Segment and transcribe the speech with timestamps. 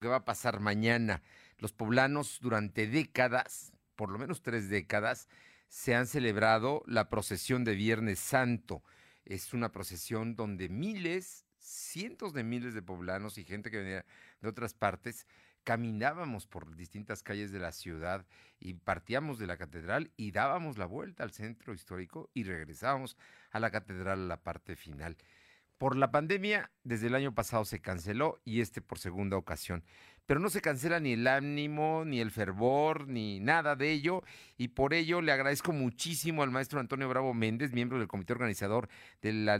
[0.00, 1.22] que va a pasar mañana.
[1.58, 5.28] Los poblanos durante décadas, por lo menos tres décadas,
[5.68, 8.82] se han celebrado la procesión de Viernes Santo.
[9.24, 14.04] Es una procesión donde miles, cientos de miles de poblanos y gente que venía
[14.40, 15.26] de otras partes
[15.62, 18.26] caminábamos por distintas calles de la ciudad
[18.58, 23.18] y partíamos de la catedral y dábamos la vuelta al centro histórico y regresábamos
[23.50, 25.18] a la catedral a la parte final.
[25.80, 29.82] Por la pandemia, desde el año pasado se canceló y este por segunda ocasión.
[30.26, 34.22] Pero no se cancela ni el ánimo, ni el fervor, ni nada de ello.
[34.58, 38.90] Y por ello le agradezco muchísimo al maestro Antonio Bravo Méndez, miembro del comité organizador
[39.22, 39.58] de la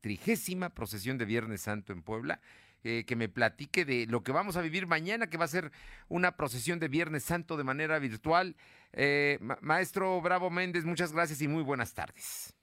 [0.00, 2.40] trigésima procesión de Viernes Santo en Puebla,
[2.82, 5.72] eh, que me platique de lo que vamos a vivir mañana, que va a ser
[6.08, 8.56] una procesión de Viernes Santo de manera virtual.
[8.94, 12.54] Eh, maestro Bravo Méndez, muchas gracias y muy buenas tardes.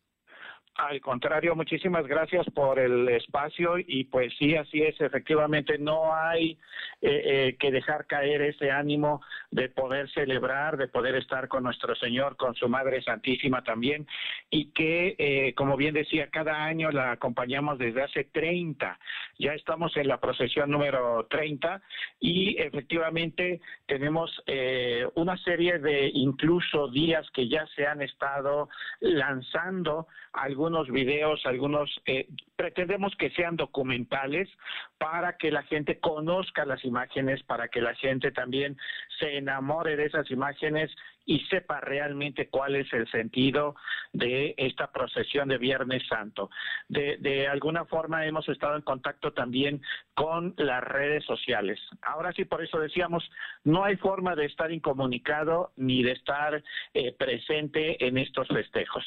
[0.77, 6.51] Al contrario, muchísimas gracias por el espacio y pues sí, así es, efectivamente no hay
[7.01, 11.95] eh, eh, que dejar caer ese ánimo de poder celebrar, de poder estar con nuestro
[11.95, 14.05] Señor, con su Madre Santísima también
[14.49, 18.99] y que, eh, como bien decía, cada año la acompañamos desde hace 30,
[19.39, 21.81] ya estamos en la procesión número 30
[22.19, 24.31] y efectivamente tenemos
[25.15, 32.27] una serie de incluso días que ya se han estado lanzando algunos videos, algunos, eh,
[32.55, 34.49] pretendemos que sean documentales
[34.97, 38.77] para que la gente conozca las imágenes, para que la gente también
[39.19, 40.91] se enamore de esas imágenes
[41.27, 43.75] y sepa realmente cuál es el sentido
[44.13, 46.49] de esta procesión de Viernes Santo.
[46.87, 49.81] De, de, alguna forma hemos estado en contacto también
[50.15, 51.79] con las redes sociales.
[52.01, 53.29] Ahora sí, por eso decíamos,
[53.65, 59.03] no hay forma de estar incomunicado ni de estar eh, presente en estos festejos.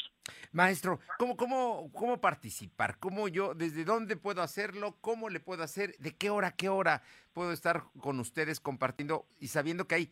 [0.52, 2.98] Maestro, ¿cómo, cómo, ¿cómo participar?
[2.98, 4.96] ¿Cómo yo, desde dónde puedo hacerlo?
[5.00, 5.96] ¿Cómo le puedo hacer?
[5.98, 10.10] ¿De qué hora, qué hora puedo estar con ustedes compartiendo y sabiendo que hay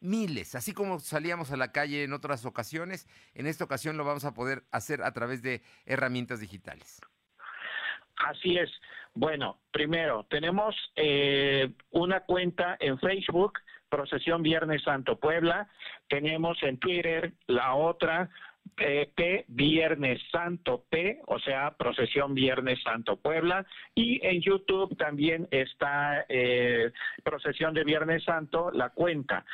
[0.00, 4.24] miles, así como salíamos a la calle en otras ocasiones, en esta ocasión lo vamos
[4.24, 7.00] a poder hacer a través de herramientas digitales.
[8.16, 8.70] Así es.
[9.14, 13.58] Bueno, primero, tenemos eh, una cuenta en Facebook,
[13.88, 15.68] Procesión Viernes Santo Puebla,
[16.08, 18.30] tenemos en Twitter la otra,
[18.78, 23.64] eh, P Viernes Santo P, o sea, Procesión Viernes Santo Puebla,
[23.94, 26.90] y en YouTube también está eh,
[27.22, 29.44] Procesión de Viernes Santo, la cuenta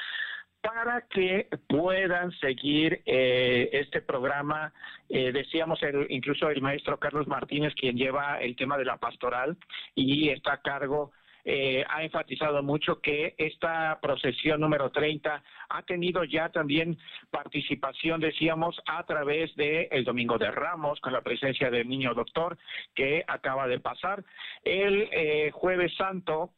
[0.62, 4.72] para que puedan seguir eh, este programa.
[5.08, 9.56] Eh, decíamos el, incluso el maestro Carlos Martínez, quien lleva el tema de la pastoral
[9.94, 11.10] y está a cargo,
[11.44, 16.96] eh, ha enfatizado mucho que esta procesión número 30 ha tenido ya también
[17.32, 22.56] participación, decíamos, a través de el Domingo de Ramos, con la presencia del niño doctor
[22.94, 24.24] que acaba de pasar.
[24.62, 26.52] El jueves santo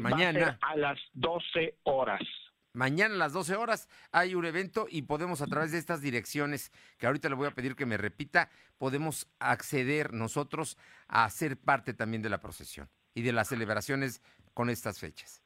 [0.00, 0.58] Mañana.
[0.62, 2.22] a las 12 horas.
[2.76, 6.70] Mañana a las 12 horas hay un evento y podemos a través de estas direcciones,
[6.98, 10.76] que ahorita le voy a pedir que me repita, podemos acceder nosotros
[11.08, 14.22] a ser parte también de la procesión y de las celebraciones
[14.52, 15.42] con estas fechas.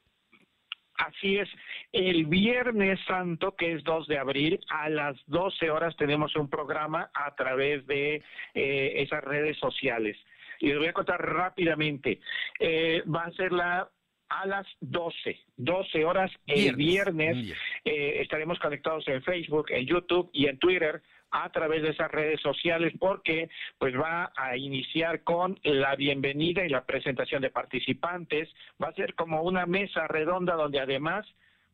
[0.95, 1.47] Así es,
[1.93, 7.11] el Viernes Santo, que es 2 de abril, a las 12 horas tenemos un programa
[7.13, 8.21] a través de
[8.53, 10.17] eh, esas redes sociales.
[10.59, 12.19] Y les voy a contar rápidamente.
[12.59, 13.89] Eh, va a ser la
[14.31, 17.53] a las 12, 12 horas el viernes.
[17.83, 22.39] Eh, estaremos conectados en Facebook, en YouTube y en Twitter a través de esas redes
[22.41, 28.49] sociales porque pues va a iniciar con la bienvenida y la presentación de participantes,
[28.81, 31.25] va a ser como una mesa redonda donde además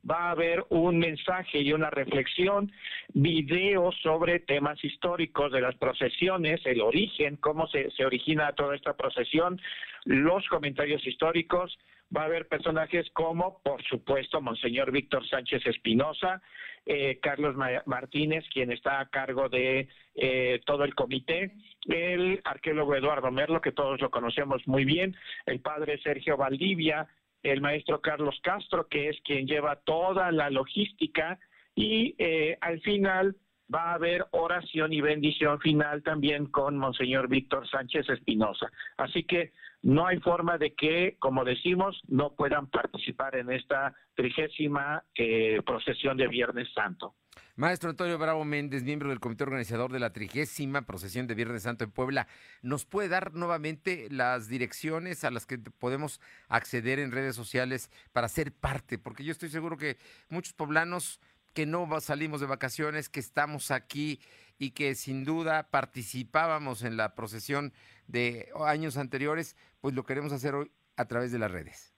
[0.10, 2.72] va a haber un mensaje y una reflexión,
[3.14, 9.60] videos sobre temas históricos de las procesiones, el origen, cómo se, origina toda esta procesión,
[10.06, 11.78] los comentarios históricos,
[12.16, 16.42] va a haber personajes como, por supuesto, Monseñor Víctor Sánchez Espinosa,
[16.86, 21.52] eh, Carlos Martínez, quien está a cargo de eh, todo el comité,
[21.86, 27.08] el arqueólogo Eduardo Merlo, que todos lo conocemos muy bien, el padre Sergio Valdivia,
[27.50, 31.40] el maestro Carlos Castro, que es quien lleva toda la logística,
[31.76, 33.36] y eh, al final
[33.74, 38.72] va a haber oración y bendición final también con Monseñor Víctor Sánchez Espinosa.
[38.98, 45.04] Así que no hay forma de que, como decimos, no puedan participar en esta trigésima
[45.16, 47.16] eh, procesión de Viernes Santo.
[47.56, 51.84] Maestro Antonio Bravo Méndez, miembro del comité organizador de la trigésima procesión de Viernes Santo
[51.84, 52.28] en Puebla,
[52.62, 58.28] ¿nos puede dar nuevamente las direcciones a las que podemos acceder en redes sociales para
[58.28, 59.00] ser parte?
[59.00, 59.98] Porque yo estoy seguro que
[60.30, 61.20] muchos poblanos
[61.58, 64.20] que no salimos de vacaciones, que estamos aquí
[64.60, 67.74] y que sin duda participábamos en la procesión
[68.06, 71.96] de años anteriores, pues lo queremos hacer hoy a través de las redes.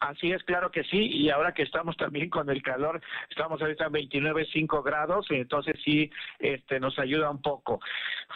[0.00, 3.00] Así es, claro que sí, y ahora que estamos también con el calor,
[3.30, 7.80] estamos ahorita en 29.5 grados, entonces sí, este, nos ayuda un poco.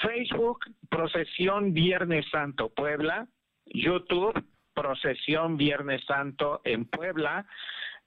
[0.01, 3.29] Facebook, Procesión Viernes Santo Puebla,
[3.67, 4.43] YouTube,
[4.73, 7.45] Procesión Viernes Santo en Puebla,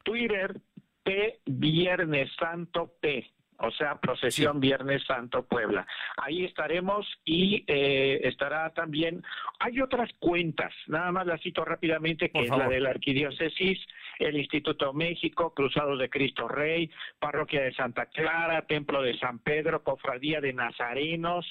[0.03, 0.59] Twitter,
[1.03, 3.25] P Viernes Santo P
[3.61, 5.85] o sea, procesión Viernes Santo Puebla.
[6.17, 9.23] Ahí estaremos y eh, estará también,
[9.59, 13.79] hay otras cuentas, nada más las cito rápidamente, que es la de la Arquidiócesis,
[14.19, 16.89] el Instituto México, Cruzados de Cristo Rey,
[17.19, 21.45] Parroquia de Santa Clara, Templo de San Pedro, Cofradía de Nazarenos,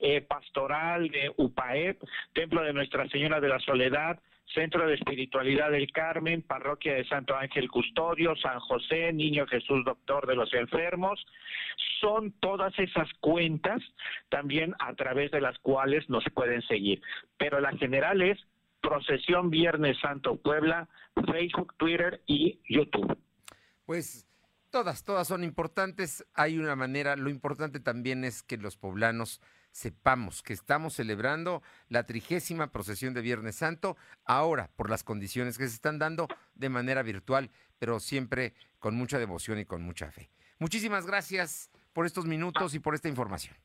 [0.00, 2.02] eh, Pastoral de UPAEP,
[2.34, 4.20] Templo de Nuestra Señora de la Soledad,
[4.52, 10.26] Centro de Espiritualidad del Carmen, Parroquia de Santo Ángel Custodio, San José, Niño Jesús Doctor
[10.26, 11.24] de los Enfermos.
[12.00, 13.82] Son todas esas cuentas
[14.28, 17.00] también a través de las cuales nos pueden seguir.
[17.38, 18.38] Pero la general es
[18.80, 20.88] Procesión Viernes Santo Puebla,
[21.32, 23.16] Facebook, Twitter y YouTube.
[23.86, 24.23] Pues
[24.74, 26.26] todas, todas son importantes.
[26.34, 29.40] Hay una manera, lo importante también es que los poblanos
[29.70, 35.68] sepamos que estamos celebrando la trigésima procesión de Viernes Santo, ahora por las condiciones que
[35.68, 36.26] se están dando
[36.56, 40.28] de manera virtual, pero siempre con mucha devoción y con mucha fe.
[40.58, 43.56] Muchísimas gracias por estos minutos y por esta información.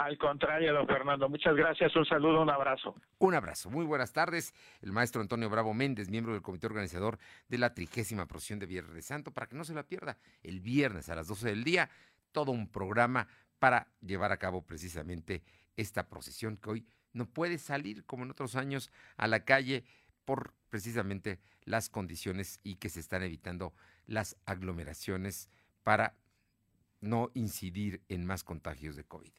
[0.00, 2.94] Al contrario, don Fernando, muchas gracias, un saludo, un abrazo.
[3.18, 4.54] Un abrazo, muy buenas tardes.
[4.80, 7.18] El maestro Antonio Bravo Méndez, miembro del comité organizador
[7.48, 11.10] de la trigésima procesión de Viernes Santo, para que no se la pierda, el viernes
[11.10, 11.90] a las 12 del día,
[12.32, 15.42] todo un programa para llevar a cabo precisamente
[15.76, 19.84] esta procesión que hoy no puede salir como en otros años a la calle
[20.24, 23.74] por precisamente las condiciones y que se están evitando
[24.06, 25.50] las aglomeraciones
[25.82, 26.14] para
[27.02, 29.32] no incidir en más contagios de COVID.